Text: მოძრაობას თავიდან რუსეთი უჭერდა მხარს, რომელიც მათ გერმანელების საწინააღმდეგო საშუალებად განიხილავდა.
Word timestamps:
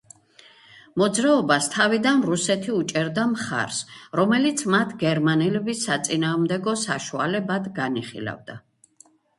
მოძრაობას 1.01 1.67
თავიდან 1.73 2.23
რუსეთი 2.29 2.73
უჭერდა 2.77 3.27
მხარს, 3.35 3.83
რომელიც 4.21 4.65
მათ 4.77 4.97
გერმანელების 5.05 5.87
საწინააღმდეგო 5.91 6.79
საშუალებად 6.89 7.75
განიხილავდა. 7.81 8.63